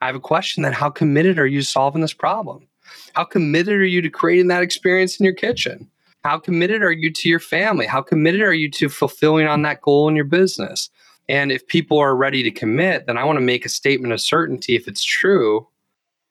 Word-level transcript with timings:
I 0.00 0.06
have 0.06 0.14
a 0.14 0.20
question 0.20 0.62
then 0.62 0.72
how 0.72 0.90
committed 0.90 1.38
are 1.38 1.46
you 1.46 1.62
solving 1.62 2.02
this 2.02 2.12
problem? 2.12 2.66
How 3.14 3.24
committed 3.24 3.74
are 3.74 3.86
you 3.86 4.02
to 4.02 4.10
creating 4.10 4.48
that 4.48 4.62
experience 4.62 5.18
in 5.18 5.24
your 5.24 5.34
kitchen? 5.34 5.90
How 6.24 6.38
committed 6.38 6.82
are 6.82 6.92
you 6.92 7.12
to 7.12 7.28
your 7.28 7.40
family? 7.40 7.86
How 7.86 8.02
committed 8.02 8.42
are 8.42 8.52
you 8.52 8.70
to 8.72 8.88
fulfilling 8.88 9.46
on 9.46 9.62
that 9.62 9.80
goal 9.80 10.08
in 10.08 10.16
your 10.16 10.24
business? 10.24 10.90
And 11.28 11.50
if 11.50 11.66
people 11.66 11.98
are 11.98 12.16
ready 12.16 12.42
to 12.42 12.50
commit, 12.50 13.06
then 13.06 13.18
I 13.18 13.24
want 13.24 13.36
to 13.38 13.44
make 13.44 13.64
a 13.64 13.68
statement 13.68 14.12
of 14.12 14.20
certainty 14.20 14.76
if 14.76 14.86
it's 14.86 15.04
true 15.04 15.66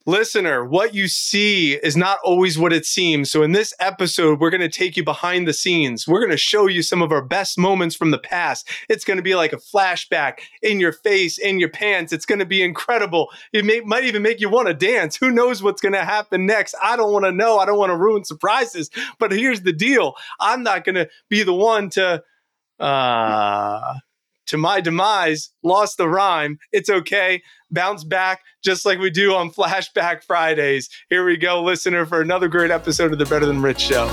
Listener, 0.07 0.63
what 0.63 0.93
you 0.93 1.07
see 1.07 1.73
is 1.73 1.97
not 1.97 2.19
always 2.23 2.59
what 2.59 2.71
it 2.71 2.85
seems. 2.85 3.31
So, 3.31 3.41
in 3.41 3.53
this 3.53 3.73
episode, 3.79 4.39
we're 4.39 4.51
going 4.51 4.61
to 4.61 4.69
take 4.69 4.95
you 4.95 5.03
behind 5.03 5.47
the 5.47 5.53
scenes. 5.53 6.07
We're 6.07 6.19
going 6.19 6.29
to 6.29 6.37
show 6.37 6.67
you 6.67 6.83
some 6.83 7.01
of 7.01 7.11
our 7.11 7.23
best 7.23 7.57
moments 7.57 7.95
from 7.95 8.11
the 8.11 8.19
past. 8.19 8.69
It's 8.87 9.03
going 9.03 9.17
to 9.17 9.23
be 9.23 9.33
like 9.33 9.51
a 9.51 9.57
flashback 9.57 10.41
in 10.61 10.79
your 10.79 10.91
face, 10.91 11.39
in 11.39 11.59
your 11.59 11.69
pants. 11.69 12.13
It's 12.13 12.27
going 12.27 12.37
to 12.37 12.45
be 12.45 12.61
incredible. 12.61 13.31
It 13.51 13.65
may, 13.65 13.79
might 13.79 14.03
even 14.03 14.21
make 14.21 14.39
you 14.39 14.47
want 14.49 14.67
to 14.67 14.75
dance. 14.75 15.15
Who 15.15 15.31
knows 15.31 15.63
what's 15.63 15.81
going 15.81 15.93
to 15.93 16.05
happen 16.05 16.45
next? 16.45 16.75
I 16.83 16.95
don't 16.97 17.11
want 17.11 17.25
to 17.25 17.31
know. 17.31 17.57
I 17.57 17.65
don't 17.65 17.79
want 17.79 17.89
to 17.89 17.97
ruin 17.97 18.25
surprises. 18.25 18.91
But 19.17 19.31
here's 19.31 19.61
the 19.61 19.73
deal 19.73 20.13
I'm 20.39 20.61
not 20.61 20.85
going 20.85 20.95
to 20.95 21.09
be 21.29 21.41
the 21.41 21.53
one 21.53 21.89
to. 21.91 22.23
Uh, 22.79 23.95
to 24.47 24.57
my 24.57 24.81
demise, 24.81 25.49
lost 25.63 25.97
the 25.97 26.07
rhyme. 26.07 26.59
It's 26.71 26.89
okay. 26.89 27.41
Bounce 27.71 28.03
back 28.03 28.41
just 28.63 28.85
like 28.85 28.99
we 28.99 29.09
do 29.09 29.33
on 29.33 29.51
Flashback 29.51 30.23
Fridays. 30.23 30.89
Here 31.09 31.25
we 31.25 31.37
go, 31.37 31.63
listener, 31.63 32.05
for 32.05 32.21
another 32.21 32.47
great 32.47 32.71
episode 32.71 33.11
of 33.11 33.19
the 33.19 33.25
Better 33.25 33.45
Than 33.45 33.61
Rich 33.61 33.81
Show. 33.81 34.07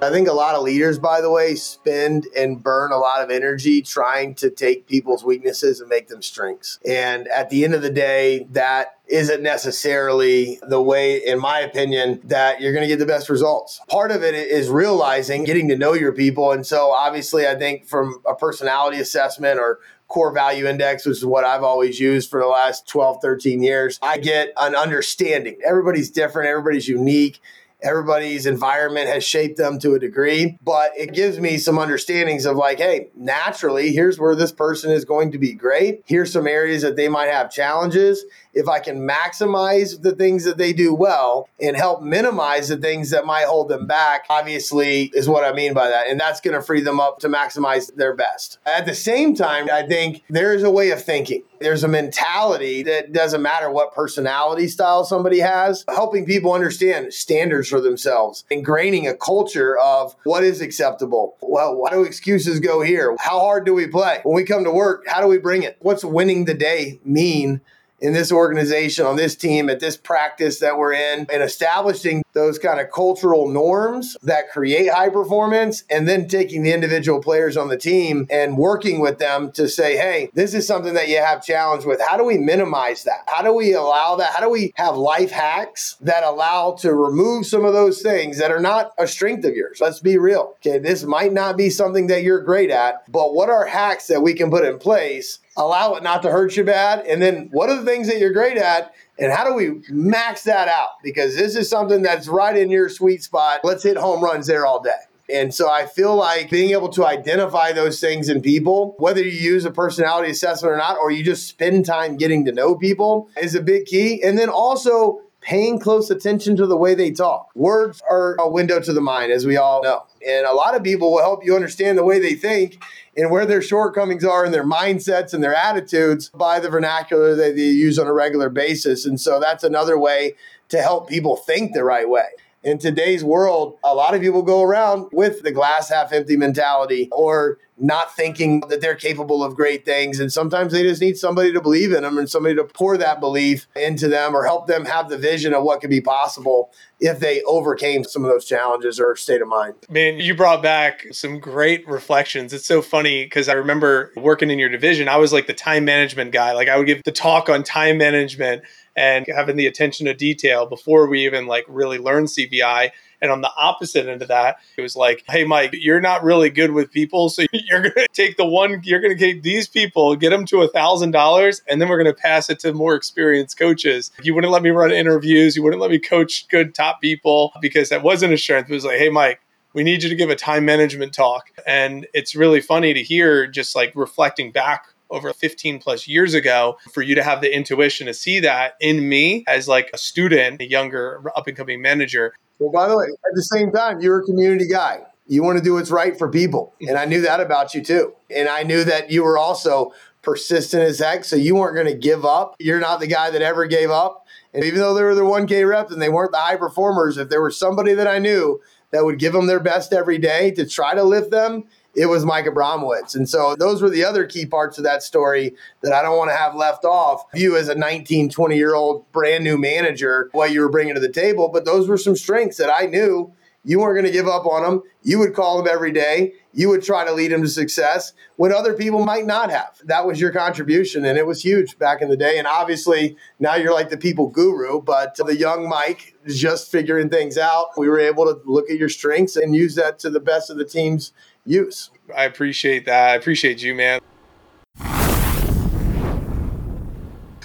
I 0.00 0.10
think 0.10 0.28
a 0.28 0.32
lot 0.32 0.54
of 0.54 0.62
leaders, 0.62 0.96
by 0.96 1.20
the 1.20 1.30
way, 1.30 1.56
spend 1.56 2.28
and 2.36 2.62
burn 2.62 2.92
a 2.92 2.98
lot 2.98 3.20
of 3.20 3.30
energy 3.30 3.82
trying 3.82 4.36
to 4.36 4.48
take 4.48 4.86
people's 4.86 5.24
weaknesses 5.24 5.80
and 5.80 5.88
make 5.88 6.06
them 6.06 6.22
strengths. 6.22 6.78
And 6.88 7.26
at 7.28 7.50
the 7.50 7.64
end 7.64 7.74
of 7.74 7.82
the 7.82 7.90
day, 7.90 8.46
that 8.52 8.98
isn't 9.08 9.42
necessarily 9.42 10.60
the 10.62 10.80
way, 10.80 11.16
in 11.16 11.40
my 11.40 11.58
opinion, 11.58 12.20
that 12.24 12.60
you're 12.60 12.72
going 12.72 12.84
to 12.84 12.88
get 12.88 13.00
the 13.00 13.06
best 13.06 13.28
results. 13.28 13.80
Part 13.88 14.12
of 14.12 14.22
it 14.22 14.34
is 14.36 14.68
realizing, 14.68 15.42
getting 15.42 15.66
to 15.66 15.76
know 15.76 15.94
your 15.94 16.12
people. 16.12 16.52
And 16.52 16.64
so, 16.64 16.92
obviously, 16.92 17.48
I 17.48 17.56
think 17.56 17.84
from 17.84 18.22
a 18.24 18.36
personality 18.36 19.00
assessment 19.00 19.58
or 19.58 19.80
core 20.06 20.32
value 20.32 20.68
index, 20.68 21.06
which 21.06 21.18
is 21.18 21.26
what 21.26 21.44
I've 21.44 21.64
always 21.64 21.98
used 21.98 22.30
for 22.30 22.40
the 22.40 22.46
last 22.46 22.86
12, 22.86 23.18
13 23.20 23.64
years, 23.64 23.98
I 24.00 24.18
get 24.18 24.52
an 24.58 24.76
understanding. 24.76 25.58
Everybody's 25.66 26.08
different, 26.08 26.48
everybody's 26.48 26.86
unique 26.86 27.40
everybody's 27.80 28.46
environment 28.46 29.08
has 29.08 29.24
shaped 29.24 29.56
them 29.56 29.78
to 29.80 29.94
a 29.94 29.98
degree, 29.98 30.58
but 30.62 30.90
it 30.96 31.12
gives 31.12 31.38
me 31.38 31.58
some 31.58 31.78
understandings 31.78 32.46
of 32.46 32.56
like, 32.56 32.78
hey, 32.78 33.08
naturally, 33.14 33.92
here's 33.92 34.18
where 34.18 34.34
this 34.34 34.52
person 34.52 34.90
is 34.90 35.04
going 35.04 35.32
to 35.32 35.38
be 35.38 35.52
great. 35.52 36.02
Here's 36.06 36.32
some 36.32 36.46
areas 36.46 36.82
that 36.82 36.96
they 36.96 37.08
might 37.08 37.28
have 37.28 37.50
challenges 37.50 38.24
if 38.58 38.68
I 38.68 38.80
can 38.80 39.06
maximize 39.06 40.02
the 40.02 40.16
things 40.16 40.44
that 40.44 40.58
they 40.58 40.72
do 40.72 40.92
well 40.92 41.48
and 41.60 41.76
help 41.76 42.02
minimize 42.02 42.68
the 42.68 42.76
things 42.76 43.10
that 43.10 43.24
might 43.24 43.44
hold 43.44 43.68
them 43.68 43.86
back, 43.86 44.24
obviously, 44.28 45.12
is 45.14 45.28
what 45.28 45.44
I 45.44 45.52
mean 45.52 45.74
by 45.74 45.88
that. 45.88 46.08
And 46.08 46.18
that's 46.18 46.40
going 46.40 46.54
to 46.54 46.62
free 46.62 46.80
them 46.80 46.98
up 46.98 47.20
to 47.20 47.28
maximize 47.28 47.94
their 47.94 48.14
best. 48.14 48.58
At 48.66 48.84
the 48.84 48.94
same 48.94 49.34
time, 49.34 49.68
I 49.70 49.84
think 49.84 50.24
there's 50.28 50.64
a 50.64 50.70
way 50.70 50.90
of 50.90 51.02
thinking. 51.02 51.44
There's 51.60 51.84
a 51.84 51.88
mentality 51.88 52.82
that 52.84 53.12
doesn't 53.12 53.42
matter 53.42 53.70
what 53.70 53.94
personality 53.94 54.68
style 54.68 55.04
somebody 55.04 55.40
has, 55.40 55.84
helping 55.88 56.24
people 56.24 56.52
understand 56.52 57.12
standards 57.12 57.68
for 57.68 57.80
themselves, 57.80 58.44
ingraining 58.50 59.08
a 59.08 59.14
culture 59.14 59.76
of 59.78 60.14
what 60.24 60.44
is 60.44 60.60
acceptable. 60.60 61.36
Well, 61.40 61.76
why 61.76 61.90
do 61.90 62.02
excuses 62.02 62.60
go 62.60 62.82
here? 62.82 63.16
How 63.18 63.40
hard 63.40 63.66
do 63.66 63.74
we 63.74 63.86
play? 63.86 64.20
When 64.22 64.34
we 64.34 64.44
come 64.44 64.64
to 64.64 64.70
work, 64.70 65.04
how 65.06 65.20
do 65.20 65.26
we 65.26 65.38
bring 65.38 65.62
it? 65.62 65.76
What's 65.80 66.04
winning 66.04 66.44
the 66.44 66.54
day 66.54 67.00
mean? 67.04 67.60
in 68.00 68.12
this 68.12 68.30
organization, 68.30 69.04
on 69.04 69.16
this 69.16 69.34
team, 69.34 69.68
at 69.68 69.80
this 69.80 69.96
practice 69.96 70.60
that 70.60 70.78
we're 70.78 70.92
in, 70.92 71.26
and 71.32 71.42
establishing 71.42 72.22
those 72.38 72.58
kind 72.58 72.80
of 72.80 72.90
cultural 72.90 73.48
norms 73.48 74.16
that 74.22 74.50
create 74.50 74.90
high 74.90 75.08
performance, 75.08 75.84
and 75.90 76.08
then 76.08 76.28
taking 76.28 76.62
the 76.62 76.72
individual 76.72 77.20
players 77.20 77.56
on 77.56 77.68
the 77.68 77.76
team 77.76 78.26
and 78.30 78.56
working 78.56 79.00
with 79.00 79.18
them 79.18 79.50
to 79.52 79.68
say, 79.68 79.96
hey, 79.96 80.30
this 80.34 80.54
is 80.54 80.66
something 80.66 80.94
that 80.94 81.08
you 81.08 81.18
have 81.18 81.44
challenge 81.44 81.84
with. 81.84 82.00
How 82.00 82.16
do 82.16 82.24
we 82.24 82.38
minimize 82.38 83.02
that? 83.04 83.24
How 83.26 83.42
do 83.42 83.52
we 83.52 83.74
allow 83.74 84.16
that? 84.16 84.32
How 84.32 84.40
do 84.40 84.50
we 84.50 84.72
have 84.76 84.96
life 84.96 85.30
hacks 85.30 85.96
that 86.00 86.22
allow 86.22 86.72
to 86.80 86.94
remove 86.94 87.46
some 87.46 87.64
of 87.64 87.72
those 87.72 88.00
things 88.02 88.38
that 88.38 88.52
are 88.52 88.60
not 88.60 88.92
a 88.98 89.06
strength 89.06 89.44
of 89.44 89.54
yours? 89.54 89.78
Let's 89.80 90.00
be 90.00 90.16
real. 90.16 90.54
Okay, 90.58 90.78
this 90.78 91.04
might 91.04 91.32
not 91.32 91.56
be 91.56 91.70
something 91.70 92.06
that 92.06 92.22
you're 92.22 92.42
great 92.42 92.70
at, 92.70 93.10
but 93.10 93.34
what 93.34 93.50
are 93.50 93.66
hacks 93.66 94.06
that 94.06 94.22
we 94.22 94.34
can 94.34 94.50
put 94.50 94.64
in 94.64 94.78
place 94.78 95.40
allow 95.58 95.94
it 95.94 96.02
not 96.02 96.22
to 96.22 96.30
hurt 96.30 96.56
you 96.56 96.64
bad? 96.64 97.04
And 97.04 97.20
then 97.20 97.48
what 97.50 97.68
are 97.68 97.76
the 97.76 97.84
things 97.84 98.06
that 98.08 98.18
you're 98.18 98.32
great 98.32 98.56
at? 98.56 98.94
And 99.18 99.32
how 99.32 99.44
do 99.44 99.54
we 99.54 99.82
max 99.90 100.44
that 100.44 100.68
out? 100.68 101.02
Because 101.02 101.36
this 101.36 101.56
is 101.56 101.68
something 101.68 102.02
that's 102.02 102.28
right 102.28 102.56
in 102.56 102.70
your 102.70 102.88
sweet 102.88 103.22
spot. 103.22 103.60
Let's 103.64 103.82
hit 103.82 103.96
home 103.96 104.22
runs 104.22 104.46
there 104.46 104.64
all 104.64 104.80
day. 104.80 104.90
And 105.30 105.52
so 105.52 105.70
I 105.70 105.84
feel 105.86 106.16
like 106.16 106.48
being 106.50 106.70
able 106.70 106.88
to 106.90 107.06
identify 107.06 107.72
those 107.72 108.00
things 108.00 108.30
in 108.30 108.40
people, 108.40 108.94
whether 108.98 109.22
you 109.22 109.30
use 109.30 109.66
a 109.66 109.70
personality 109.70 110.30
assessment 110.30 110.72
or 110.72 110.78
not, 110.78 110.96
or 110.96 111.10
you 111.10 111.22
just 111.22 111.48
spend 111.48 111.84
time 111.84 112.16
getting 112.16 112.46
to 112.46 112.52
know 112.52 112.74
people, 112.74 113.28
is 113.40 113.54
a 113.54 113.60
big 113.60 113.84
key. 113.84 114.22
And 114.22 114.38
then 114.38 114.48
also 114.48 115.20
paying 115.40 115.78
close 115.78 116.10
attention 116.10 116.56
to 116.56 116.66
the 116.66 116.76
way 116.76 116.94
they 116.94 117.10
talk. 117.10 117.50
Words 117.54 118.02
are 118.10 118.36
a 118.40 118.48
window 118.48 118.80
to 118.80 118.92
the 118.92 119.00
mind, 119.00 119.30
as 119.30 119.46
we 119.46 119.56
all 119.56 119.82
know. 119.82 120.04
And 120.26 120.46
a 120.46 120.52
lot 120.52 120.74
of 120.74 120.82
people 120.82 121.12
will 121.12 121.22
help 121.22 121.44
you 121.44 121.54
understand 121.54 121.98
the 121.98 122.04
way 122.04 122.18
they 122.18 122.34
think 122.34 122.82
and 123.18 123.30
where 123.32 123.44
their 123.44 123.60
shortcomings 123.60 124.24
are 124.24 124.46
in 124.46 124.52
their 124.52 124.64
mindsets 124.64 125.34
and 125.34 125.42
their 125.42 125.54
attitudes 125.54 126.30
by 126.30 126.60
the 126.60 126.70
vernacular 126.70 127.34
that 127.34 127.56
they 127.56 127.62
use 127.62 127.98
on 127.98 128.06
a 128.06 128.12
regular 128.12 128.48
basis. 128.48 129.04
And 129.04 129.20
so 129.20 129.40
that's 129.40 129.64
another 129.64 129.98
way 129.98 130.36
to 130.68 130.80
help 130.80 131.08
people 131.08 131.36
think 131.36 131.74
the 131.74 131.82
right 131.82 132.08
way 132.08 132.28
in 132.62 132.78
today's 132.78 133.22
world, 133.22 133.78
a 133.84 133.94
lot 133.94 134.14
of 134.14 134.20
people 134.20 134.42
go 134.42 134.62
around 134.62 135.08
with 135.12 135.42
the 135.42 135.52
glass 135.52 135.88
half 135.88 136.12
empty 136.12 136.36
mentality 136.36 137.08
or 137.12 137.58
not 137.80 138.14
thinking 138.16 138.60
that 138.68 138.80
they're 138.80 138.96
capable 138.96 139.44
of 139.44 139.54
great 139.54 139.84
things. 139.84 140.18
And 140.18 140.32
sometimes 140.32 140.72
they 140.72 140.82
just 140.82 141.00
need 141.00 141.16
somebody 141.16 141.52
to 141.52 141.60
believe 141.60 141.92
in 141.92 142.02
them 142.02 142.18
and 142.18 142.28
somebody 142.28 142.56
to 142.56 142.64
pour 142.64 142.96
that 142.96 143.20
belief 143.20 143.68
into 143.76 144.08
them 144.08 144.34
or 144.34 144.44
help 144.44 144.66
them 144.66 144.84
have 144.84 145.08
the 145.08 145.16
vision 145.16 145.54
of 145.54 145.62
what 145.62 145.80
could 145.80 145.90
be 145.90 146.00
possible 146.00 146.72
if 147.00 147.20
they 147.20 147.40
overcame 147.42 148.02
some 148.02 148.24
of 148.24 148.30
those 148.30 148.44
challenges 148.44 148.98
or 148.98 149.14
state 149.14 149.40
of 149.40 149.46
mind. 149.46 149.74
Man, 149.88 150.18
you 150.18 150.34
brought 150.34 150.60
back 150.60 151.06
some 151.12 151.38
great 151.38 151.86
reflections. 151.86 152.52
It's 152.52 152.66
so 152.66 152.82
funny 152.82 153.24
because 153.24 153.48
I 153.48 153.52
remember 153.52 154.12
working 154.16 154.50
in 154.50 154.58
your 154.58 154.68
division, 154.68 155.08
I 155.08 155.16
was 155.16 155.32
like 155.32 155.46
the 155.46 155.54
time 155.54 155.84
management 155.84 156.32
guy. 156.32 156.52
Like 156.52 156.68
I 156.68 156.76
would 156.76 156.86
give 156.86 157.04
the 157.04 157.12
talk 157.12 157.48
on 157.48 157.62
time 157.62 157.98
management 157.98 158.62
and 158.98 159.26
having 159.32 159.54
the 159.54 159.68
attention 159.68 160.06
to 160.06 160.12
detail 160.12 160.66
before 160.66 161.06
we 161.06 161.24
even 161.24 161.46
like 161.46 161.64
really 161.68 161.98
learn 161.98 162.24
CVI. 162.24 162.90
And 163.22 163.30
on 163.30 163.42
the 163.42 163.50
opposite 163.56 164.08
end 164.08 164.22
of 164.22 164.28
that, 164.28 164.56
it 164.76 164.82
was 164.82 164.96
like, 164.96 165.22
hey, 165.28 165.44
Mike, 165.44 165.70
you're 165.72 166.00
not 166.00 166.24
really 166.24 166.50
good 166.50 166.72
with 166.72 166.90
people. 166.90 167.28
So 167.28 167.44
you're 167.52 167.82
going 167.82 167.94
to 167.94 168.08
take 168.12 168.36
the 168.36 168.44
one, 168.44 168.80
you're 168.82 169.00
going 169.00 169.16
to 169.16 169.18
take 169.18 169.42
these 169.42 169.68
people, 169.68 170.16
get 170.16 170.30
them 170.30 170.44
to 170.46 170.62
a 170.62 170.72
$1,000, 170.72 171.60
and 171.68 171.80
then 171.80 171.88
we're 171.88 172.02
going 172.02 172.12
to 172.12 172.20
pass 172.20 172.50
it 172.50 172.58
to 172.60 172.72
more 172.72 172.96
experienced 172.96 173.56
coaches. 173.56 174.10
You 174.20 174.34
wouldn't 174.34 174.52
let 174.52 174.62
me 174.62 174.70
run 174.70 174.90
interviews. 174.90 175.54
You 175.54 175.62
wouldn't 175.62 175.80
let 175.80 175.92
me 175.92 176.00
coach 176.00 176.48
good 176.48 176.74
top 176.74 177.00
people 177.00 177.52
because 177.60 177.90
that 177.90 178.02
wasn't 178.02 178.32
a 178.32 178.38
strength. 178.38 178.68
It 178.68 178.74
was 178.74 178.84
like, 178.84 178.98
hey, 178.98 179.10
Mike, 179.10 179.40
we 179.74 179.84
need 179.84 180.02
you 180.02 180.08
to 180.08 180.16
give 180.16 180.30
a 180.30 180.36
time 180.36 180.64
management 180.64 181.12
talk. 181.12 181.50
And 181.68 182.08
it's 182.14 182.34
really 182.34 182.60
funny 182.60 182.94
to 182.94 183.02
hear 183.02 183.46
just 183.46 183.76
like 183.76 183.92
reflecting 183.94 184.50
back 184.50 184.86
over 185.10 185.32
15 185.32 185.78
plus 185.78 186.06
years 186.06 186.34
ago 186.34 186.78
for 186.92 187.02
you 187.02 187.14
to 187.14 187.22
have 187.22 187.40
the 187.40 187.54
intuition 187.54 188.06
to 188.06 188.14
see 188.14 188.40
that 188.40 188.74
in 188.80 189.08
me 189.08 189.44
as 189.46 189.68
like 189.68 189.90
a 189.92 189.98
student, 189.98 190.60
a 190.60 190.68
younger 190.68 191.22
up 191.36 191.46
and 191.46 191.56
coming 191.56 191.80
manager. 191.80 192.34
Well, 192.58 192.70
by 192.70 192.88
the 192.88 192.96
way, 192.96 193.06
at 193.06 193.34
the 193.34 193.42
same 193.42 193.72
time, 193.72 194.00
you're 194.00 194.20
a 194.20 194.24
community 194.24 194.68
guy. 194.68 195.00
You 195.26 195.42
want 195.42 195.58
to 195.58 195.64
do 195.64 195.74
what's 195.74 195.90
right 195.90 196.18
for 196.18 196.28
people. 196.28 196.74
And 196.80 196.96
I 196.96 197.04
knew 197.04 197.20
that 197.20 197.40
about 197.40 197.74
you 197.74 197.82
too. 197.82 198.14
And 198.34 198.48
I 198.48 198.62
knew 198.62 198.82
that 198.84 199.10
you 199.10 199.22
were 199.22 199.38
also 199.38 199.92
persistent 200.22 200.82
as 200.82 200.98
heck. 200.98 201.24
So 201.24 201.36
you 201.36 201.54
weren't 201.54 201.74
going 201.74 201.86
to 201.86 201.94
give 201.94 202.24
up. 202.24 202.56
You're 202.58 202.80
not 202.80 203.00
the 203.00 203.06
guy 203.06 203.30
that 203.30 203.42
ever 203.42 203.66
gave 203.66 203.90
up. 203.90 204.26
And 204.54 204.64
even 204.64 204.80
though 204.80 204.94
they 204.94 205.02
were 205.02 205.14
the 205.14 205.22
1K 205.22 205.68
reps 205.68 205.92
and 205.92 206.00
they 206.00 206.08
weren't 206.08 206.32
the 206.32 206.38
high 206.38 206.56
performers, 206.56 207.18
if 207.18 207.28
there 207.28 207.42
was 207.42 207.58
somebody 207.58 207.92
that 207.94 208.08
I 208.08 208.18
knew 208.18 208.60
that 208.90 209.04
would 209.04 209.18
give 209.18 209.34
them 209.34 209.46
their 209.46 209.60
best 209.60 209.92
every 209.92 210.18
day 210.18 210.50
to 210.52 210.66
try 210.66 210.94
to 210.94 211.02
lift 211.02 211.30
them, 211.30 211.64
it 211.94 212.06
was 212.06 212.24
Mike 212.24 212.44
Abramowitz. 212.44 213.14
And 213.14 213.28
so 213.28 213.56
those 213.56 213.82
were 213.82 213.90
the 213.90 214.04
other 214.04 214.26
key 214.26 214.46
parts 214.46 214.78
of 214.78 214.84
that 214.84 215.02
story 215.02 215.54
that 215.82 215.92
I 215.92 216.02
don't 216.02 216.16
want 216.16 216.30
to 216.30 216.36
have 216.36 216.54
left 216.54 216.84
off. 216.84 217.24
You 217.34 217.56
as 217.56 217.68
a 217.68 217.74
19, 217.74 218.30
20 218.30 218.56
year 218.56 218.74
old 218.74 219.10
brand 219.12 219.44
new 219.44 219.58
manager, 219.58 220.28
what 220.32 220.52
you 220.52 220.60
were 220.60 220.70
bringing 220.70 220.94
to 220.94 221.00
the 221.00 221.12
table, 221.12 221.48
but 221.52 221.64
those 221.64 221.88
were 221.88 221.98
some 221.98 222.16
strengths 222.16 222.56
that 222.58 222.72
I 222.72 222.86
knew 222.86 223.32
you 223.68 223.78
weren't 223.80 223.96
going 223.96 224.06
to 224.06 224.10
give 224.10 224.26
up 224.26 224.46
on 224.46 224.62
them. 224.62 224.82
You 225.02 225.18
would 225.18 225.34
call 225.34 225.58
them 225.58 225.68
every 225.70 225.92
day. 225.92 226.32
You 226.54 226.70
would 226.70 226.82
try 226.82 227.04
to 227.04 227.12
lead 227.12 227.32
them 227.32 227.42
to 227.42 227.48
success 227.48 228.14
when 228.36 228.50
other 228.50 228.72
people 228.72 229.04
might 229.04 229.26
not 229.26 229.50
have. 229.50 229.78
That 229.84 230.06
was 230.06 230.18
your 230.18 230.32
contribution, 230.32 231.04
and 231.04 231.18
it 231.18 231.26
was 231.26 231.44
huge 231.44 231.78
back 231.78 232.00
in 232.00 232.08
the 232.08 232.16
day. 232.16 232.38
And 232.38 232.46
obviously, 232.46 233.14
now 233.38 233.56
you're 233.56 233.74
like 233.74 233.90
the 233.90 233.98
people 233.98 234.28
guru, 234.28 234.80
but 234.80 235.16
the 235.16 235.36
young 235.36 235.68
Mike 235.68 236.16
is 236.24 236.40
just 236.40 236.72
figuring 236.72 237.10
things 237.10 237.36
out. 237.36 237.66
We 237.76 237.90
were 237.90 238.00
able 238.00 238.24
to 238.24 238.40
look 238.46 238.70
at 238.70 238.78
your 238.78 238.88
strengths 238.88 239.36
and 239.36 239.54
use 239.54 239.74
that 239.74 239.98
to 239.98 240.08
the 240.08 240.18
best 240.18 240.48
of 240.48 240.56
the 240.56 240.64
team's 240.64 241.12
use. 241.44 241.90
I 242.16 242.24
appreciate 242.24 242.86
that. 242.86 243.10
I 243.10 243.14
appreciate 243.16 243.62
you, 243.62 243.74
man. 243.74 244.00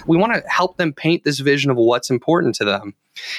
We 0.06 0.16
want 0.16 0.32
to 0.32 0.42
help 0.48 0.78
them 0.78 0.94
paint 0.94 1.24
this 1.24 1.40
vision 1.40 1.70
of 1.70 1.76
what's 1.76 2.08
important 2.08 2.54
to 2.54 2.64
them. 2.64 2.94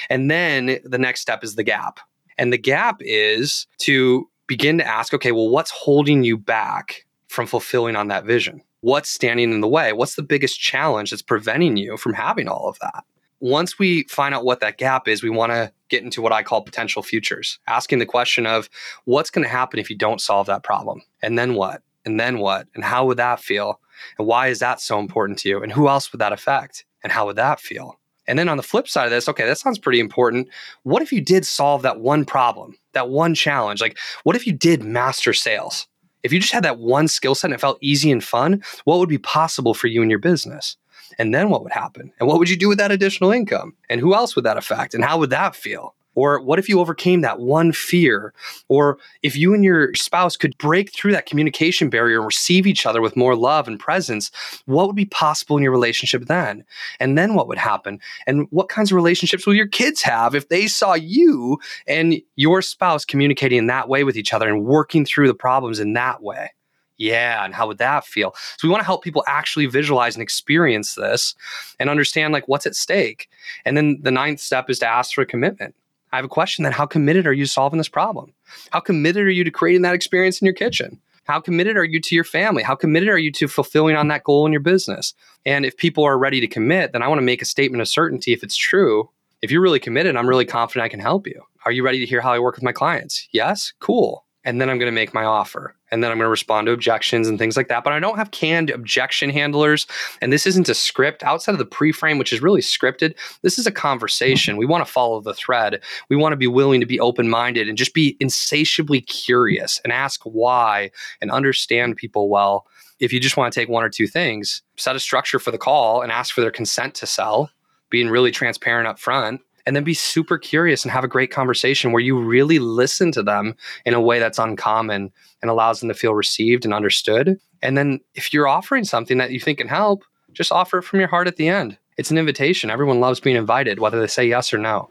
And 0.08 0.30
then 0.30 0.78
the 0.84 0.98
next 0.98 1.20
step 1.20 1.42
is 1.42 1.56
the 1.56 1.64
gap. 1.64 1.98
And 2.38 2.52
the 2.52 2.58
gap 2.58 2.96
is 3.00 3.66
to 3.78 4.28
begin 4.46 4.78
to 4.78 4.86
ask, 4.86 5.12
okay, 5.14 5.32
well, 5.32 5.48
what's 5.48 5.70
holding 5.70 6.24
you 6.24 6.36
back 6.36 7.06
from 7.28 7.46
fulfilling 7.46 7.96
on 7.96 8.08
that 8.08 8.24
vision? 8.24 8.62
What's 8.80 9.10
standing 9.10 9.52
in 9.52 9.60
the 9.60 9.68
way? 9.68 9.92
What's 9.92 10.14
the 10.14 10.22
biggest 10.22 10.60
challenge 10.60 11.10
that's 11.10 11.22
preventing 11.22 11.76
you 11.76 11.96
from 11.96 12.14
having 12.14 12.48
all 12.48 12.68
of 12.68 12.78
that? 12.80 13.04
Once 13.40 13.78
we 13.78 14.04
find 14.04 14.34
out 14.34 14.44
what 14.44 14.60
that 14.60 14.78
gap 14.78 15.08
is, 15.08 15.22
we 15.22 15.30
want 15.30 15.52
to 15.52 15.72
get 15.88 16.02
into 16.02 16.22
what 16.22 16.32
I 16.32 16.42
call 16.42 16.62
potential 16.62 17.02
futures, 17.02 17.58
asking 17.66 17.98
the 17.98 18.06
question 18.06 18.46
of 18.46 18.68
what's 19.04 19.30
going 19.30 19.44
to 19.44 19.50
happen 19.50 19.78
if 19.78 19.90
you 19.90 19.96
don't 19.96 20.20
solve 20.20 20.46
that 20.46 20.62
problem? 20.62 21.02
And 21.22 21.38
then 21.38 21.54
what? 21.54 21.82
And 22.04 22.18
then 22.18 22.38
what? 22.38 22.68
And 22.74 22.84
how 22.84 23.04
would 23.06 23.18
that 23.18 23.40
feel? 23.40 23.80
And 24.18 24.26
why 24.26 24.48
is 24.48 24.60
that 24.60 24.80
so 24.80 24.98
important 24.98 25.38
to 25.40 25.48
you? 25.48 25.62
And 25.62 25.72
who 25.72 25.88
else 25.88 26.12
would 26.12 26.20
that 26.20 26.32
affect? 26.32 26.84
And 27.02 27.12
how 27.12 27.26
would 27.26 27.36
that 27.36 27.60
feel? 27.60 27.98
And 28.28 28.38
then 28.38 28.48
on 28.48 28.56
the 28.56 28.62
flip 28.62 28.88
side 28.88 29.04
of 29.04 29.10
this, 29.10 29.28
okay, 29.28 29.46
that 29.46 29.58
sounds 29.58 29.78
pretty 29.78 30.00
important. 30.00 30.48
What 30.82 31.02
if 31.02 31.12
you 31.12 31.20
did 31.20 31.44
solve 31.44 31.82
that 31.82 32.00
one 32.00 32.24
problem, 32.24 32.76
that 32.92 33.08
one 33.08 33.34
challenge? 33.34 33.80
Like, 33.80 33.98
what 34.24 34.36
if 34.36 34.46
you 34.46 34.52
did 34.52 34.82
master 34.82 35.32
sales? 35.32 35.86
If 36.22 36.32
you 36.32 36.40
just 36.40 36.52
had 36.52 36.64
that 36.64 36.78
one 36.78 37.08
skill 37.08 37.34
set 37.34 37.48
and 37.48 37.54
it 37.54 37.60
felt 37.60 37.78
easy 37.80 38.10
and 38.10 38.22
fun, 38.22 38.62
what 38.84 38.98
would 38.98 39.08
be 39.08 39.18
possible 39.18 39.74
for 39.74 39.86
you 39.86 40.02
and 40.02 40.10
your 40.10 40.18
business? 40.18 40.76
And 41.18 41.34
then 41.34 41.50
what 41.50 41.62
would 41.62 41.72
happen? 41.72 42.12
And 42.18 42.28
what 42.28 42.38
would 42.38 42.50
you 42.50 42.56
do 42.56 42.68
with 42.68 42.78
that 42.78 42.92
additional 42.92 43.30
income? 43.30 43.74
And 43.88 44.00
who 44.00 44.14
else 44.14 44.36
would 44.36 44.44
that 44.44 44.58
affect? 44.58 44.92
And 44.94 45.04
how 45.04 45.18
would 45.18 45.30
that 45.30 45.54
feel? 45.56 45.94
Or 46.16 46.40
what 46.40 46.58
if 46.58 46.68
you 46.68 46.80
overcame 46.80 47.20
that 47.20 47.38
one 47.38 47.70
fear? 47.70 48.34
Or 48.68 48.98
if 49.22 49.36
you 49.36 49.54
and 49.54 49.62
your 49.62 49.94
spouse 49.94 50.36
could 50.36 50.58
break 50.58 50.92
through 50.92 51.12
that 51.12 51.26
communication 51.26 51.88
barrier 51.88 52.18
and 52.18 52.26
receive 52.26 52.66
each 52.66 52.84
other 52.84 53.00
with 53.00 53.16
more 53.16 53.36
love 53.36 53.68
and 53.68 53.78
presence, 53.78 54.32
what 54.64 54.86
would 54.88 54.96
be 54.96 55.04
possible 55.04 55.56
in 55.56 55.62
your 55.62 55.72
relationship 55.72 56.24
then? 56.24 56.64
And 56.98 57.16
then 57.16 57.34
what 57.34 57.46
would 57.46 57.58
happen? 57.58 58.00
And 58.26 58.48
what 58.50 58.68
kinds 58.68 58.90
of 58.90 58.96
relationships 58.96 59.46
will 59.46 59.54
your 59.54 59.68
kids 59.68 60.02
have 60.02 60.34
if 60.34 60.48
they 60.48 60.66
saw 60.66 60.94
you 60.94 61.58
and 61.86 62.16
your 62.34 62.62
spouse 62.62 63.04
communicating 63.04 63.58
in 63.58 63.66
that 63.68 63.88
way 63.88 64.02
with 64.02 64.16
each 64.16 64.32
other 64.32 64.48
and 64.48 64.64
working 64.64 65.04
through 65.04 65.28
the 65.28 65.34
problems 65.34 65.78
in 65.78 65.92
that 65.92 66.22
way? 66.22 66.50
Yeah, 66.98 67.44
and 67.44 67.54
how 67.54 67.66
would 67.66 67.78
that 67.78 68.06
feel? 68.06 68.34
So 68.56 68.66
we 68.66 68.70
want 68.70 68.80
to 68.80 68.86
help 68.86 69.04
people 69.04 69.22
actually 69.26 69.66
visualize 69.66 70.14
and 70.16 70.22
experience 70.22 70.94
this 70.94 71.34
and 71.78 71.90
understand 71.90 72.32
like 72.32 72.48
what's 72.48 72.64
at 72.64 72.74
stake. 72.74 73.28
And 73.66 73.76
then 73.76 73.98
the 74.00 74.10
ninth 74.10 74.40
step 74.40 74.70
is 74.70 74.78
to 74.78 74.86
ask 74.86 75.12
for 75.14 75.20
a 75.20 75.26
commitment. 75.26 75.74
I 76.16 76.18
have 76.18 76.24
a 76.24 76.28
question 76.28 76.62
then 76.62 76.72
how 76.72 76.86
committed 76.86 77.26
are 77.26 77.32
you 77.34 77.44
solving 77.44 77.76
this 77.76 77.90
problem? 77.90 78.32
How 78.70 78.80
committed 78.80 79.26
are 79.26 79.30
you 79.30 79.44
to 79.44 79.50
creating 79.50 79.82
that 79.82 79.94
experience 79.94 80.40
in 80.40 80.46
your 80.46 80.54
kitchen? 80.54 80.98
How 81.24 81.40
committed 81.40 81.76
are 81.76 81.84
you 81.84 82.00
to 82.00 82.14
your 82.14 82.24
family? 82.24 82.62
How 82.62 82.74
committed 82.74 83.10
are 83.10 83.18
you 83.18 83.30
to 83.32 83.46
fulfilling 83.46 83.96
on 83.96 84.08
that 84.08 84.24
goal 84.24 84.46
in 84.46 84.52
your 84.52 84.62
business? 84.62 85.12
And 85.44 85.66
if 85.66 85.76
people 85.76 86.04
are 86.04 86.16
ready 86.16 86.40
to 86.40 86.46
commit, 86.46 86.92
then 86.92 87.02
I 87.02 87.08
want 87.08 87.18
to 87.18 87.22
make 87.22 87.42
a 87.42 87.44
statement 87.44 87.82
of 87.82 87.88
certainty 87.88 88.32
if 88.32 88.42
it's 88.42 88.56
true. 88.56 89.10
If 89.42 89.50
you're 89.50 89.60
really 89.60 89.78
committed, 89.78 90.16
I'm 90.16 90.26
really 90.26 90.46
confident 90.46 90.86
I 90.86 90.88
can 90.88 91.00
help 91.00 91.26
you. 91.26 91.42
Are 91.66 91.72
you 91.72 91.84
ready 91.84 91.98
to 91.98 92.06
hear 92.06 92.22
how 92.22 92.32
I 92.32 92.38
work 92.38 92.54
with 92.54 92.64
my 92.64 92.72
clients? 92.72 93.28
Yes? 93.30 93.74
Cool 93.78 94.25
and 94.46 94.60
then 94.60 94.70
I'm 94.70 94.78
going 94.78 94.90
to 94.90 94.94
make 94.94 95.12
my 95.12 95.24
offer. 95.24 95.74
And 95.90 96.02
then 96.02 96.10
I'm 96.10 96.18
going 96.18 96.26
to 96.26 96.30
respond 96.30 96.66
to 96.66 96.72
objections 96.72 97.26
and 97.28 97.36
things 97.36 97.56
like 97.56 97.66
that. 97.66 97.82
But 97.82 97.92
I 97.92 97.98
don't 97.98 98.16
have 98.16 98.30
canned 98.30 98.70
objection 98.70 99.28
handlers. 99.28 99.88
And 100.22 100.32
this 100.32 100.46
isn't 100.46 100.68
a 100.68 100.74
script 100.74 101.24
outside 101.24 101.52
of 101.52 101.58
the 101.58 101.66
pre 101.66 101.90
frame, 101.90 102.16
which 102.16 102.32
is 102.32 102.40
really 102.40 102.60
scripted. 102.60 103.14
This 103.42 103.58
is 103.58 103.66
a 103.66 103.72
conversation. 103.72 104.56
We 104.56 104.64
want 104.64 104.86
to 104.86 104.90
follow 104.90 105.20
the 105.20 105.34
thread. 105.34 105.82
We 106.08 106.16
want 106.16 106.32
to 106.32 106.36
be 106.36 106.46
willing 106.46 106.80
to 106.80 106.86
be 106.86 107.00
open 107.00 107.28
minded 107.28 107.68
and 107.68 107.76
just 107.76 107.92
be 107.92 108.16
insatiably 108.20 109.00
curious 109.00 109.80
and 109.82 109.92
ask 109.92 110.22
why 110.22 110.92
and 111.20 111.30
understand 111.30 111.96
people 111.96 112.28
well. 112.28 112.66
If 113.00 113.12
you 113.12 113.18
just 113.18 113.36
want 113.36 113.52
to 113.52 113.60
take 113.60 113.68
one 113.68 113.84
or 113.84 113.90
two 113.90 114.06
things, 114.06 114.62
set 114.76 114.96
a 114.96 115.00
structure 115.00 115.40
for 115.40 115.50
the 115.50 115.58
call 115.58 116.02
and 116.02 116.12
ask 116.12 116.32
for 116.32 116.40
their 116.40 116.52
consent 116.52 116.94
to 116.96 117.06
sell, 117.06 117.50
being 117.90 118.08
really 118.08 118.30
transparent 118.30 118.86
up 118.86 118.98
front 118.98 119.40
and 119.66 119.74
then 119.74 119.84
be 119.84 119.94
super 119.94 120.38
curious 120.38 120.84
and 120.84 120.92
have 120.92 121.04
a 121.04 121.08
great 121.08 121.30
conversation 121.30 121.92
where 121.92 122.02
you 122.02 122.18
really 122.18 122.58
listen 122.60 123.10
to 123.12 123.22
them 123.22 123.54
in 123.84 123.94
a 123.94 124.00
way 124.00 124.18
that's 124.18 124.38
uncommon 124.38 125.10
and 125.42 125.50
allows 125.50 125.80
them 125.80 125.88
to 125.88 125.94
feel 125.94 126.14
received 126.14 126.64
and 126.64 126.72
understood. 126.72 127.38
And 127.62 127.76
then 127.76 128.00
if 128.14 128.32
you're 128.32 128.46
offering 128.46 128.84
something 128.84 129.18
that 129.18 129.32
you 129.32 129.40
think 129.40 129.58
can 129.58 129.68
help, 129.68 130.04
just 130.32 130.52
offer 130.52 130.78
it 130.78 130.82
from 130.82 131.00
your 131.00 131.08
heart 131.08 131.26
at 131.26 131.36
the 131.36 131.48
end. 131.48 131.76
It's 131.98 132.10
an 132.10 132.18
invitation. 132.18 132.70
Everyone 132.70 133.00
loves 133.00 133.20
being 133.20 133.36
invited, 133.36 133.80
whether 133.80 133.98
they 133.98 134.06
say 134.06 134.26
yes 134.26 134.54
or 134.54 134.58
no. 134.58 134.88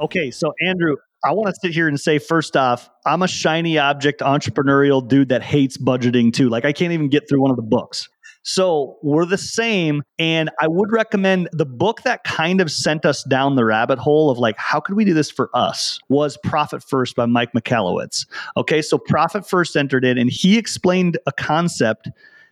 Okay, 0.00 0.30
so 0.30 0.52
Andrew, 0.66 0.96
I 1.24 1.32
want 1.32 1.48
to 1.48 1.54
sit 1.58 1.72
here 1.72 1.88
and 1.88 1.98
say 1.98 2.18
first 2.18 2.56
off, 2.56 2.90
I'm 3.06 3.22
a 3.22 3.28
shiny 3.28 3.78
object 3.78 4.20
entrepreneurial 4.20 5.06
dude 5.06 5.30
that 5.30 5.42
hates 5.42 5.78
budgeting 5.78 6.32
too. 6.32 6.50
Like 6.50 6.66
I 6.66 6.72
can't 6.72 6.92
even 6.92 7.08
get 7.08 7.28
through 7.28 7.40
one 7.40 7.50
of 7.50 7.56
the 7.56 7.62
books. 7.62 8.08
So 8.44 8.98
we're 9.02 9.24
the 9.26 9.38
same. 9.38 10.02
And 10.18 10.50
I 10.60 10.68
would 10.68 10.92
recommend 10.92 11.48
the 11.52 11.66
book 11.66 12.02
that 12.02 12.24
kind 12.24 12.60
of 12.60 12.70
sent 12.70 13.04
us 13.04 13.24
down 13.24 13.56
the 13.56 13.64
rabbit 13.64 13.98
hole 13.98 14.30
of 14.30 14.38
like, 14.38 14.56
how 14.58 14.80
could 14.80 14.94
we 14.94 15.04
do 15.04 15.14
this 15.14 15.30
for 15.30 15.50
us 15.54 15.98
was 16.08 16.36
Profit 16.44 16.82
First 16.82 17.16
by 17.16 17.26
Mike 17.26 17.52
Michalowicz. 17.52 18.26
Okay. 18.56 18.82
So 18.82 18.98
Profit 18.98 19.48
First 19.48 19.76
entered 19.76 20.04
in 20.04 20.18
and 20.18 20.30
he 20.30 20.58
explained 20.58 21.18
a 21.26 21.32
concept 21.32 22.08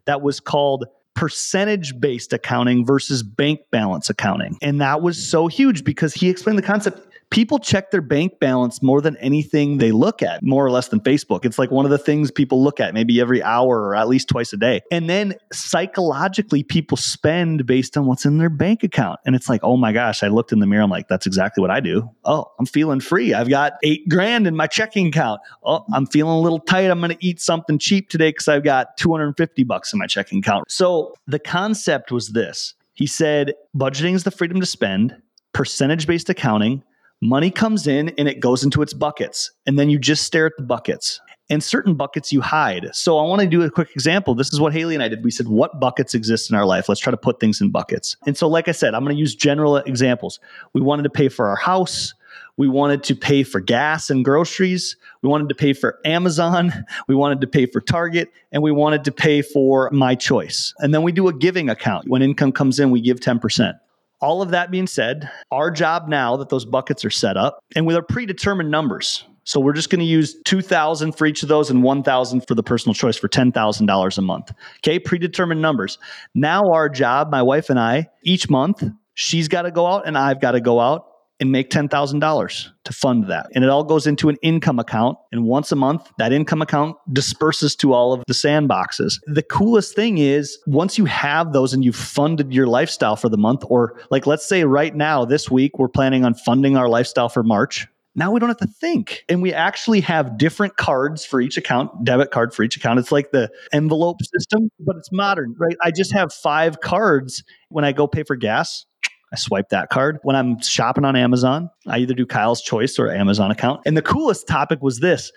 that 0.07 0.23
was 0.23 0.41
called 0.41 0.87
percentage 1.15 2.01
based 2.01 2.33
accounting 2.33 2.87
versus 2.87 3.23
bank 3.23 3.61
balance 3.71 4.09
accounting. 4.09 4.57
And 4.63 4.81
that 4.81 5.03
was 5.03 5.23
so 5.23 5.47
huge 5.47 5.85
because 5.85 6.15
he 6.15 6.31
explained 6.31 6.59
the 6.59 6.63
concept 6.63 7.12
people 7.33 7.59
check 7.59 7.91
their 7.91 8.03
bank 8.03 8.39
balance 8.39 8.83
more 8.83 9.01
than 9.01 9.17
anything 9.17 9.79
they 9.79 9.91
look 9.91 10.23
at, 10.23 10.43
more 10.43 10.65
or 10.65 10.71
less 10.71 10.89
than 10.89 11.01
Facebook. 11.01 11.47
It's 11.47 11.59
like 11.59 11.71
one 11.71 11.87
of 11.87 11.91
the 11.91 11.99
things 11.99 12.31
people 12.31 12.63
look 12.63 12.79
at 12.79 12.93
maybe 12.93 13.21
every 13.21 13.43
hour 13.43 13.81
or 13.81 13.97
at 13.97 14.07
least 14.07 14.29
twice 14.29 14.53
a 14.53 14.59
day. 14.59 14.83
And 14.93 15.09
then 15.09 15.35
psychologically, 15.51 16.63
people 16.63 16.99
spend 16.99 17.67
based 17.67 17.97
on 17.97 18.05
what's 18.07 18.27
in 18.27 18.37
their 18.37 18.51
bank 18.51 18.85
account. 18.85 19.19
And 19.25 19.35
it's 19.35 19.49
like, 19.49 19.61
oh 19.65 19.79
my 19.79 19.93
gosh, 19.93 20.23
I 20.23 20.29
looked 20.29 20.53
in 20.53 20.59
the 20.59 20.67
mirror. 20.67 20.83
I'm 20.83 20.91
like, 20.91 21.09
that's 21.09 21.27
exactly 21.27 21.63
what 21.63 21.71
I 21.71 21.81
do. 21.81 22.11
Oh, 22.25 22.53
I'm 22.59 22.67
feeling 22.67 23.01
free. 23.01 23.33
I've 23.33 23.49
got 23.49 23.75
eight 23.83 24.07
grand 24.11 24.47
in 24.47 24.55
my 24.55 24.67
checking 24.67 25.07
account. 25.07 25.41
Oh, 25.65 25.87
I'm 25.93 26.07
feeling 26.07 26.35
a 26.35 26.41
little 26.41 26.61
tight. 26.61 26.91
I'm 26.91 27.01
going 27.01 27.17
to 27.17 27.27
eat 27.27 27.41
something 27.41 27.79
cheap 27.79 28.11
today 28.11 28.29
because 28.29 28.47
I've 28.47 28.63
got 28.63 28.99
250 28.99 29.65
bucks 29.65 29.95
in 29.95 29.99
my 29.99 30.07
checking 30.07 30.41
account. 30.41 30.71
So 30.71 31.15
the 31.27 31.39
concept 31.39 32.13
was 32.13 32.29
this. 32.29 32.75
He 32.93 33.07
said, 33.07 33.55
budgeting 33.75 34.15
is 34.15 34.25
the 34.25 34.31
freedom 34.31 34.61
to 34.61 34.67
spend, 34.67 35.17
percentage 35.55 36.07
based 36.07 36.29
accounting 36.29 36.83
money 37.23 37.51
comes 37.51 37.87
in 37.87 38.11
and 38.19 38.29
it 38.29 38.41
goes 38.41 38.65
into 38.65 38.83
its 38.83 38.93
buckets. 38.93 39.51
And 39.65 39.79
then 39.79 39.89
you 39.89 39.99
just 39.99 40.25
stare 40.25 40.47
at 40.47 40.53
the 40.59 40.65
buckets. 40.65 41.21
And 41.51 41.63
certain 41.63 41.95
buckets 41.95 42.33
you 42.33 42.41
hide. 42.41 42.89
So 42.95 43.19
I 43.19 43.23
want 43.25 43.43
to 43.43 43.47
do 43.47 43.61
a 43.63 43.71
quick 43.71 43.91
example. 43.95 44.35
This 44.35 44.53
is 44.55 44.61
what 44.61 44.73
Haley 44.73 44.95
and 44.95 45.03
I 45.03 45.09
did. 45.09 45.23
We 45.23 45.31
said, 45.31 45.49
what 45.49 45.81
buckets 45.81 46.15
exist 46.15 46.51
in 46.51 46.57
our 46.57 46.65
life? 46.65 46.89
Let's 46.89 47.01
try 47.01 47.11
to 47.11 47.17
put 47.17 47.41
things 47.41 47.61
in 47.61 47.71
buckets. 47.71 48.17
And 48.27 48.39
so, 48.39 48.49
like 48.49 48.69
I 48.69 48.73
said, 48.73 48.95
I'm 48.95 49.05
going 49.05 49.15
to 49.15 49.21
use 49.21 49.35
general 49.35 49.77
examples. 49.77 50.41
We 50.73 50.81
wanted 50.81 51.03
to 51.03 51.11
pay 51.11 51.29
for 51.29 51.49
our 51.49 51.57
house. 51.57 52.15
We 52.57 52.69
wanted 52.69 53.03
to 53.05 53.15
pay 53.15 53.43
for 53.43 53.61
gas 53.61 54.09
and 54.09 54.25
groceries. 54.25 54.97
We 55.21 55.29
wanted 55.29 55.51
to 55.51 55.55
pay 55.55 55.75
for 55.75 56.01
Amazon. 56.07 56.73
We 57.09 57.15
wanted 57.15 57.43
to 57.43 57.47
pay 57.47 57.67
for 57.67 57.83
Target. 57.83 58.33
And 58.53 58.63
we 58.63 58.73
wanted 58.73 59.05
to 59.05 59.13
pay 59.13 59.43
for 59.43 59.91
my 59.93 60.15
choice. 60.15 60.73
And 60.79 60.95
then 60.95 61.03
we 61.03 61.13
do 61.13 61.29
a 61.29 61.35
giving 61.35 61.69
account. 61.69 62.09
When 62.09 62.23
income 62.23 62.53
comes 62.53 62.81
in, 62.81 62.91
we 62.91 63.03
give 63.03 63.21
10%. 63.21 63.79
All 64.23 64.41
of 64.41 64.51
that 64.51 64.71
being 64.71 64.87
said, 64.87 65.29
our 65.51 65.71
job 65.71 66.09
now 66.09 66.37
that 66.37 66.49
those 66.49 66.65
buckets 66.65 67.05
are 67.05 67.11
set 67.11 67.37
up 67.37 67.59
and 67.75 67.87
with 67.87 67.97
our 67.97 68.03
predetermined 68.03 68.71
numbers. 68.71 69.25
So 69.45 69.59
we're 69.59 69.73
just 69.73 69.91
going 69.91 69.99
to 69.99 70.07
use 70.07 70.37
2000 70.45 71.13
for 71.13 71.27
each 71.27 71.43
of 71.43 71.49
those 71.49 71.69
and 71.69 71.83
1000 71.83 72.47
for 72.47 72.55
the 72.55 72.63
personal 72.63 72.95
choice 72.95 73.17
for 73.17 73.29
$10,000 73.29 74.19
a 74.19 74.23
month. 74.23 74.53
Okay, 74.79 75.01
predetermined 75.01 75.61
numbers. 75.61 75.99
Now 76.35 76.63
our 76.73 76.89
job, 76.89 77.33
my 77.33 77.43
wife 77.43 77.69
and 77.69 77.81
I, 77.81 78.09
each 78.23 78.49
month, 78.49 78.85
she's 79.15 79.49
got 79.49 79.63
to 79.63 79.73
go 79.73 79.87
out 79.87 80.07
and 80.07 80.17
I've 80.17 80.41
got 80.41 80.53
to 80.53 80.61
go 80.61 80.79
out 80.79 81.12
and 81.43 81.51
make 81.51 81.71
$10,000 81.71 82.69
to 82.85 82.93
fund 82.93 83.27
that. 83.29 83.49
And 83.53 83.65
it 83.65 83.69
all 83.69 83.83
goes 83.83 84.07
into 84.07 84.29
an 84.29 84.37
income 84.43 84.79
account. 84.79 85.19
And 85.33 85.43
once 85.45 85.73
a 85.73 85.77
month, 85.77 86.09
that 86.19 86.33
income 86.33 86.63
account 86.63 86.97
disperses 87.13 87.75
to 87.77 87.93
all 87.93 88.13
of 88.13 88.23
the 88.29 88.33
sandboxes. 88.33 89.15
The 89.27 89.43
coolest 89.43 89.97
thing 89.97 90.19
is 90.19 90.57
once 90.69 90.99
you 90.99 91.05
have 91.07 91.53
those 91.53 91.75
and 91.75 91.85
you've 91.85 91.97
funded 91.97 92.55
your 92.55 92.69
lifestyle 92.69 93.17
for 93.17 93.29
the 93.29 93.37
month, 93.37 93.65
or 93.67 94.01
like 94.09 94.25
let's 94.25 94.47
say 94.49 94.63
right 94.63 94.95
now, 94.95 95.25
this 95.25 95.51
week, 95.51 95.81
we're 95.81 95.89
planning 95.89 96.25
on 96.25 96.35
funding 96.35 96.77
our 96.77 96.89
lifestyle 96.89 97.29
for 97.29 97.43
March. 97.43 97.89
Now 98.15 98.31
we 98.31 98.39
don't 98.39 98.49
have 98.49 98.59
to 98.59 98.69
think. 98.69 99.25
And 99.29 99.43
we 99.43 99.53
actually 99.53 100.01
have 100.03 100.39
different 100.39 100.77
cards 100.77 101.25
for 101.25 101.41
each 101.41 101.57
account, 101.57 102.05
debit 102.05 102.31
card 102.31 102.55
for 102.55 102.63
each 102.63 102.77
account. 102.77 103.01
It's 103.01 103.11
like 103.11 103.33
the 103.33 103.51
envelope 103.73 104.19
system, 104.23 104.71
but 104.79 104.95
it's 104.95 105.11
modern, 105.11 105.57
right? 105.59 105.77
I 105.83 105.91
just 105.91 106.13
have 106.13 106.33
five 106.33 106.81
cards 106.81 107.43
when 107.69 107.85
I 107.85 107.91
go 107.91 108.07
pay 108.07 108.23
for 108.23 108.37
gas 108.37 108.87
I 109.33 109.37
swipe 109.37 109.71
that 109.71 109.89
card. 109.89 110.19
When 110.23 110.37
I'm 110.37 110.61
shopping 110.61 111.05
on 111.05 111.17
Amazon, 111.17 111.71
I 111.87 111.99
either 111.99 112.15
do 112.15 112.27
Kyle's 112.27 112.61
Choice 112.61 112.99
or 112.99 113.11
Amazon 113.11 113.51
account. 113.51 113.81
And 113.87 113.97
the 113.97 114.03
coolest 114.03 114.47
topic 114.47 114.83
was 114.83 115.01
this. 115.01 115.33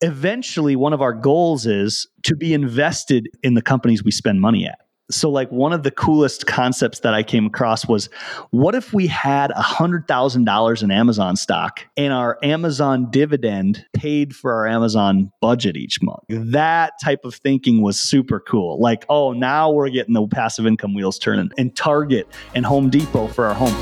Eventually, 0.00 0.76
one 0.76 0.92
of 0.92 1.02
our 1.02 1.12
goals 1.12 1.66
is 1.66 2.08
to 2.24 2.34
be 2.34 2.54
invested 2.54 3.28
in 3.42 3.54
the 3.54 3.62
companies 3.62 4.02
we 4.02 4.10
spend 4.10 4.40
money 4.40 4.66
at. 4.66 4.78
So, 5.10 5.28
like, 5.28 5.50
one 5.50 5.74
of 5.74 5.82
the 5.82 5.90
coolest 5.90 6.46
concepts 6.46 7.00
that 7.00 7.12
I 7.12 7.22
came 7.22 7.44
across 7.44 7.86
was 7.86 8.08
what 8.52 8.74
if 8.74 8.94
we 8.94 9.06
had 9.06 9.50
a 9.50 9.62
$100,000 9.62 10.82
in 10.82 10.90
Amazon 10.90 11.36
stock 11.36 11.86
and 11.98 12.10
our 12.10 12.38
Amazon 12.42 13.10
dividend 13.10 13.84
paid 13.92 14.34
for 14.34 14.54
our 14.54 14.66
Amazon 14.66 15.30
budget 15.42 15.76
each 15.76 16.00
month? 16.00 16.20
That 16.30 16.94
type 17.04 17.26
of 17.26 17.34
thinking 17.34 17.82
was 17.82 18.00
super 18.00 18.40
cool. 18.40 18.80
Like, 18.80 19.04
oh, 19.10 19.32
now 19.32 19.70
we're 19.70 19.90
getting 19.90 20.14
the 20.14 20.26
passive 20.26 20.66
income 20.66 20.94
wheels 20.94 21.18
turning, 21.18 21.50
and 21.58 21.76
Target 21.76 22.26
and 22.54 22.64
Home 22.64 22.88
Depot 22.88 23.28
for 23.28 23.44
our 23.44 23.54
home. 23.54 23.74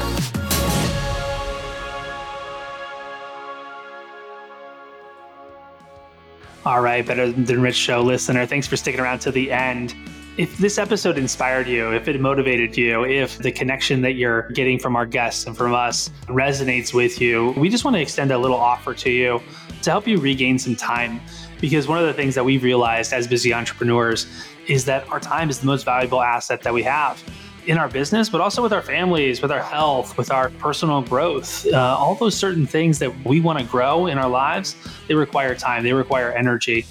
All 6.66 6.80
right, 6.80 7.06
Better 7.06 7.30
Than 7.30 7.62
Rich 7.62 7.76
Show 7.76 8.02
listener, 8.02 8.44
thanks 8.44 8.66
for 8.66 8.76
sticking 8.76 9.00
around 9.00 9.20
to 9.20 9.30
the 9.30 9.52
end. 9.52 9.94
If 10.38 10.56
this 10.56 10.78
episode 10.78 11.18
inspired 11.18 11.68
you, 11.68 11.92
if 11.92 12.08
it 12.08 12.18
motivated 12.18 12.74
you, 12.74 13.04
if 13.04 13.36
the 13.36 13.52
connection 13.52 14.00
that 14.00 14.12
you're 14.12 14.48
getting 14.52 14.78
from 14.78 14.96
our 14.96 15.04
guests 15.04 15.46
and 15.46 15.54
from 15.54 15.74
us 15.74 16.10
resonates 16.26 16.94
with 16.94 17.20
you, 17.20 17.50
we 17.50 17.68
just 17.68 17.84
want 17.84 17.96
to 17.96 18.00
extend 18.00 18.30
a 18.30 18.38
little 18.38 18.56
offer 18.56 18.94
to 18.94 19.10
you 19.10 19.42
to 19.82 19.90
help 19.90 20.06
you 20.06 20.18
regain 20.18 20.58
some 20.58 20.74
time. 20.74 21.20
Because 21.60 21.86
one 21.86 21.98
of 21.98 22.06
the 22.06 22.14
things 22.14 22.34
that 22.34 22.44
we've 22.44 22.62
realized 22.62 23.12
as 23.12 23.28
busy 23.28 23.52
entrepreneurs 23.52 24.26
is 24.66 24.86
that 24.86 25.06
our 25.10 25.20
time 25.20 25.50
is 25.50 25.60
the 25.60 25.66
most 25.66 25.84
valuable 25.84 26.22
asset 26.22 26.62
that 26.62 26.72
we 26.72 26.82
have 26.82 27.22
in 27.66 27.76
our 27.76 27.88
business, 27.88 28.30
but 28.30 28.40
also 28.40 28.62
with 28.62 28.72
our 28.72 28.82
families, 28.82 29.42
with 29.42 29.52
our 29.52 29.62
health, 29.62 30.16
with 30.16 30.30
our 30.30 30.48
personal 30.48 31.02
growth. 31.02 31.66
Uh, 31.66 31.76
all 31.76 32.14
those 32.14 32.34
certain 32.34 32.66
things 32.66 32.98
that 33.00 33.12
we 33.26 33.38
want 33.38 33.58
to 33.58 33.66
grow 33.66 34.06
in 34.06 34.16
our 34.16 34.30
lives, 34.30 34.76
they 35.08 35.14
require 35.14 35.54
time, 35.54 35.84
they 35.84 35.92
require 35.92 36.32
energy. 36.32 36.86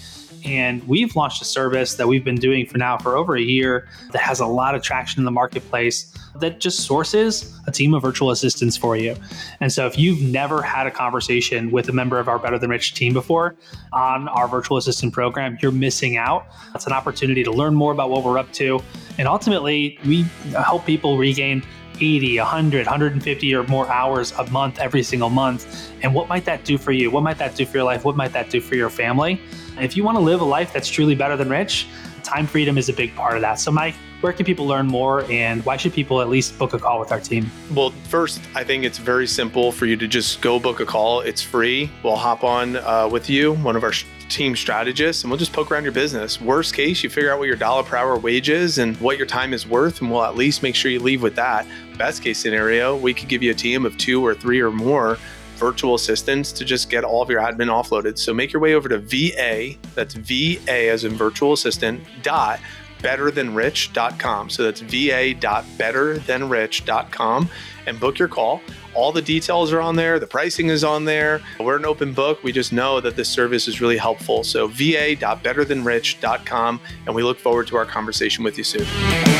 And 0.45 0.87
we've 0.87 1.15
launched 1.15 1.41
a 1.41 1.45
service 1.45 1.95
that 1.95 2.07
we've 2.07 2.23
been 2.23 2.35
doing 2.35 2.65
for 2.65 2.77
now 2.77 2.97
for 2.97 3.15
over 3.15 3.35
a 3.35 3.41
year 3.41 3.87
that 4.11 4.21
has 4.21 4.39
a 4.39 4.45
lot 4.45 4.75
of 4.75 4.81
traction 4.81 5.21
in 5.21 5.25
the 5.25 5.31
marketplace 5.31 6.13
that 6.39 6.59
just 6.59 6.81
sources 6.81 7.57
a 7.67 7.71
team 7.71 7.93
of 7.93 8.01
virtual 8.01 8.31
assistants 8.31 8.77
for 8.77 8.95
you. 8.95 9.15
And 9.59 9.71
so 9.71 9.85
if 9.85 9.97
you've 9.97 10.21
never 10.21 10.61
had 10.61 10.87
a 10.87 10.91
conversation 10.91 11.71
with 11.71 11.89
a 11.89 11.93
member 11.93 12.19
of 12.19 12.27
our 12.27 12.39
Better 12.39 12.57
Than 12.57 12.69
Rich 12.69 12.93
team 12.93 13.13
before 13.13 13.55
on 13.93 14.27
our 14.29 14.47
virtual 14.47 14.77
assistant 14.77 15.13
program, 15.13 15.57
you're 15.61 15.71
missing 15.71 16.17
out. 16.17 16.47
It's 16.73 16.87
an 16.87 16.93
opportunity 16.93 17.43
to 17.43 17.51
learn 17.51 17.75
more 17.75 17.91
about 17.91 18.09
what 18.09 18.23
we're 18.23 18.37
up 18.37 18.51
to. 18.53 18.81
And 19.17 19.27
ultimately, 19.27 19.99
we 20.05 20.23
help 20.53 20.85
people 20.85 21.17
regain 21.17 21.63
80, 21.99 22.39
100, 22.39 22.85
150 22.85 23.55
or 23.55 23.63
more 23.67 23.87
hours 23.89 24.31
a 24.33 24.49
month 24.49 24.79
every 24.79 25.03
single 25.03 25.29
month. 25.29 25.91
And 26.01 26.15
what 26.15 26.27
might 26.27 26.45
that 26.45 26.65
do 26.65 26.77
for 26.77 26.91
you? 26.91 27.11
What 27.11 27.21
might 27.21 27.37
that 27.37 27.55
do 27.55 27.65
for 27.65 27.77
your 27.77 27.83
life? 27.83 28.03
What 28.03 28.15
might 28.15 28.33
that 28.33 28.49
do 28.49 28.59
for 28.59 28.75
your 28.75 28.89
family? 28.89 29.39
If 29.79 29.95
you 29.95 30.03
want 30.03 30.17
to 30.17 30.21
live 30.21 30.41
a 30.41 30.45
life 30.45 30.73
that's 30.73 30.89
truly 30.89 31.15
better 31.15 31.37
than 31.37 31.49
rich, 31.49 31.87
time 32.23 32.47
freedom 32.47 32.77
is 32.77 32.89
a 32.89 32.93
big 32.93 33.15
part 33.15 33.35
of 33.35 33.41
that. 33.41 33.59
So, 33.59 33.71
Mike, 33.71 33.95
where 34.21 34.33
can 34.33 34.45
people 34.45 34.67
learn 34.67 34.87
more 34.87 35.23
and 35.31 35.65
why 35.65 35.77
should 35.77 35.93
people 35.93 36.21
at 36.21 36.29
least 36.29 36.57
book 36.59 36.73
a 36.73 36.79
call 36.79 36.99
with 36.99 37.11
our 37.11 37.19
team? 37.19 37.49
Well, 37.73 37.91
first, 38.09 38.39
I 38.55 38.63
think 38.63 38.83
it's 38.83 38.99
very 38.99 39.27
simple 39.27 39.71
for 39.71 39.85
you 39.85 39.97
to 39.97 40.07
just 40.07 40.41
go 40.41 40.59
book 40.59 40.79
a 40.79 40.85
call. 40.85 41.21
It's 41.21 41.41
free. 41.41 41.89
We'll 42.03 42.15
hop 42.15 42.43
on 42.43 42.75
uh, 42.77 43.09
with 43.11 43.29
you, 43.29 43.53
one 43.55 43.75
of 43.75 43.83
our 43.83 43.93
team 44.29 44.55
strategists, 44.55 45.23
and 45.23 45.31
we'll 45.31 45.39
just 45.39 45.51
poke 45.51 45.71
around 45.71 45.83
your 45.83 45.91
business. 45.91 46.39
Worst 46.39 46.73
case, 46.73 47.03
you 47.03 47.09
figure 47.09 47.33
out 47.33 47.39
what 47.39 47.47
your 47.47 47.57
dollar 47.57 47.83
per 47.83 47.97
hour 47.97 48.17
wage 48.17 48.49
is 48.49 48.77
and 48.77 48.95
what 48.97 49.17
your 49.17 49.27
time 49.27 49.53
is 49.53 49.67
worth, 49.67 50.01
and 50.01 50.09
we'll 50.09 50.23
at 50.23 50.35
least 50.35 50.63
make 50.63 50.75
sure 50.75 50.91
you 50.91 50.99
leave 50.99 51.21
with 51.21 51.35
that. 51.35 51.65
Best 51.97 52.23
case 52.23 52.37
scenario, 52.37 52.95
we 52.95 53.13
could 53.13 53.27
give 53.27 53.43
you 53.43 53.51
a 53.51 53.55
team 53.55 53.85
of 53.85 53.97
two 53.97 54.25
or 54.25 54.33
three 54.33 54.61
or 54.61 54.71
more 54.71 55.17
virtual 55.61 55.93
assistants 55.93 56.51
to 56.51 56.65
just 56.65 56.89
get 56.89 57.03
all 57.03 57.21
of 57.21 57.29
your 57.29 57.39
admin 57.39 57.67
offloaded. 57.67 58.17
So 58.17 58.33
make 58.33 58.51
your 58.51 58.61
way 58.61 58.73
over 58.73 58.89
to 58.89 58.97
VA, 58.97 59.75
that's 59.93 60.15
VA 60.15 60.89
as 60.89 61.03
in 61.03 61.13
virtual 61.13 61.53
assistant, 61.53 62.03
dot 62.23 62.59
betterthanrich.com. 63.01 64.49
So 64.49 64.63
that's 64.63 64.81
va.betterthanrich.com 64.81 67.49
and 67.87 67.99
book 67.99 68.19
your 68.19 68.27
call. 68.27 68.61
All 68.93 69.11
the 69.11 69.21
details 69.21 69.73
are 69.73 69.81
on 69.81 69.95
there, 69.95 70.19
the 70.19 70.27
pricing 70.27 70.67
is 70.67 70.83
on 70.83 71.05
there. 71.05 71.41
We're 71.59 71.77
an 71.77 71.85
open 71.85 72.13
book. 72.13 72.43
We 72.43 72.51
just 72.51 72.71
know 72.73 72.99
that 72.99 73.15
this 73.15 73.29
service 73.29 73.67
is 73.67 73.81
really 73.81 73.97
helpful. 73.97 74.43
So 74.43 74.67
va.betterthanrich.com 74.67 76.79
and 77.05 77.15
we 77.15 77.23
look 77.23 77.39
forward 77.39 77.65
to 77.67 77.77
our 77.77 77.85
conversation 77.85 78.43
with 78.43 78.57
you 78.57 78.63
soon. 78.63 79.30